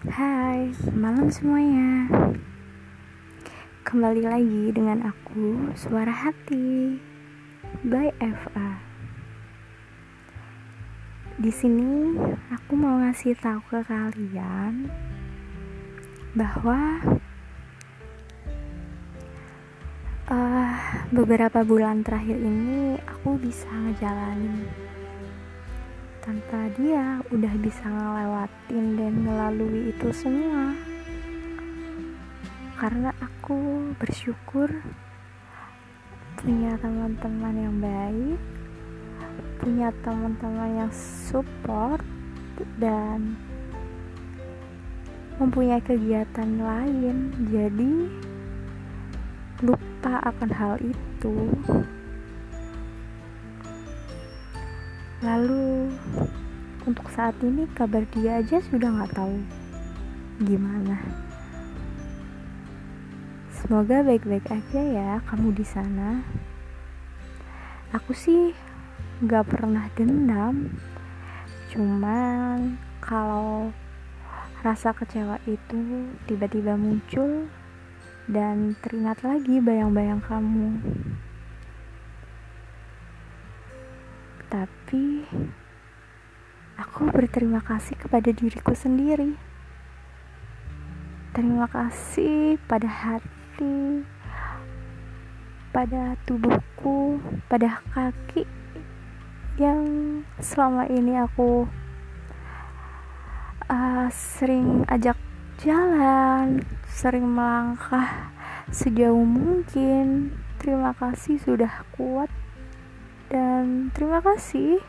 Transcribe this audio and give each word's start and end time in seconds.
Hai, 0.00 0.72
malam 0.96 1.28
semuanya. 1.28 2.08
Kembali 3.84 4.24
lagi 4.24 4.72
dengan 4.72 5.04
aku, 5.04 5.76
Suara 5.76 6.08
Hati 6.08 6.96
by 7.84 8.08
FA. 8.16 8.80
Di 11.36 11.52
sini 11.52 12.16
aku 12.48 12.80
mau 12.80 12.96
ngasih 13.04 13.36
tahu 13.44 13.60
ke 13.68 13.84
kalian 13.84 14.88
bahwa 16.32 16.80
uh, 20.32 20.80
beberapa 21.12 21.60
bulan 21.60 22.00
terakhir 22.08 22.40
ini 22.40 22.96
aku 23.04 23.36
bisa 23.36 23.68
ngejalanin 23.68 24.64
tanpa 26.30 26.70
dia 26.78 27.18
udah 27.34 27.54
bisa 27.58 27.90
ngelewatin 27.90 28.94
dan 28.94 29.14
melalui 29.18 29.90
itu 29.90 30.14
semua. 30.14 30.78
Karena 32.78 33.10
aku 33.18 33.90
bersyukur 33.98 34.70
punya 36.38 36.78
teman-teman 36.78 37.54
yang 37.58 37.76
baik 37.82 38.38
punya 39.58 39.90
teman-teman 40.06 40.86
yang 40.86 40.92
support 40.94 41.98
dan 42.78 43.34
mempunyai 45.42 45.82
kegiatan 45.82 46.62
lain. 46.62 47.34
Jadi 47.50 48.06
lupa 49.66 50.22
akan 50.30 50.50
hal 50.54 50.78
itu. 50.78 51.34
Lalu 55.20 55.79
untuk 56.88 57.12
saat 57.12 57.36
ini 57.44 57.68
kabar 57.76 58.06
dia 58.14 58.40
aja 58.40 58.60
sudah 58.64 58.88
nggak 58.88 59.12
tahu 59.12 59.36
gimana. 60.40 60.96
Semoga 63.52 64.00
baik-baik 64.00 64.48
aja 64.48 64.80
ya 64.80 65.10
kamu 65.28 65.52
di 65.52 65.64
sana. 65.68 66.24
Aku 67.92 68.16
sih 68.16 68.56
nggak 69.20 69.52
pernah 69.52 69.84
dendam, 69.92 70.72
cuman 71.68 72.80
kalau 73.04 73.68
rasa 74.64 74.96
kecewa 74.96 75.36
itu 75.44 76.08
tiba-tiba 76.24 76.76
muncul 76.80 77.48
dan 78.30 78.72
teringat 78.80 79.20
lagi 79.20 79.60
bayang-bayang 79.60 80.24
kamu. 80.24 80.80
Tapi 84.48 85.04
aku 86.80 87.12
berterima 87.12 87.60
kasih 87.60 87.92
kepada 88.00 88.32
diriku 88.32 88.72
sendiri. 88.72 89.36
Terima 91.36 91.68
kasih 91.68 92.56
pada 92.64 92.88
hati, 92.88 94.02
pada 95.70 96.16
tubuhku, 96.24 97.20
pada 97.46 97.84
kaki 97.92 98.48
yang 99.60 99.84
selama 100.40 100.88
ini 100.88 101.20
aku 101.20 101.68
uh, 103.68 104.08
sering 104.08 104.88
ajak 104.88 105.20
jalan, 105.60 106.64
sering 106.88 107.28
melangkah 107.28 108.32
sejauh 108.72 109.22
mungkin. 109.22 110.32
Terima 110.56 110.96
kasih 110.96 111.36
sudah 111.40 111.84
kuat 111.92 112.32
dan 113.30 113.94
terima 113.94 114.18
kasih 114.20 114.82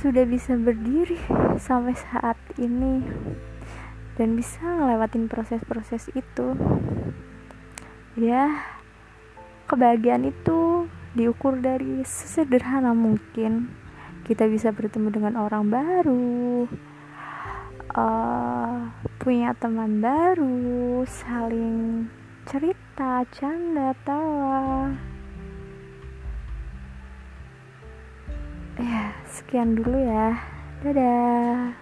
sudah 0.00 0.24
bisa 0.24 0.56
berdiri 0.56 1.20
sampai 1.60 1.92
saat 1.92 2.40
ini 2.56 3.04
dan 4.16 4.32
bisa 4.32 4.64
ngelewatin 4.64 5.28
proses-proses 5.28 6.08
itu. 6.16 6.56
Ya 8.16 8.64
kebahagiaan 9.68 10.24
itu 10.24 10.88
diukur 11.12 11.60
dari 11.60 12.00
sesederhana 12.02 12.96
mungkin. 12.96 13.76
Kita 14.24 14.48
bisa 14.48 14.72
bertemu 14.72 15.08
dengan 15.12 15.34
orang 15.36 15.68
baru 15.68 16.64
uh, 17.94 18.90
punya 19.18 19.52
teman 19.58 19.98
baru 19.98 21.02
saling 21.04 22.06
cerita 22.46 23.26
canda 23.34 23.94
tawa 24.06 25.09
ya 28.80 29.12
sekian 29.28 29.76
dulu 29.76 29.96
ya. 30.00 30.40
Dadah 30.80 31.76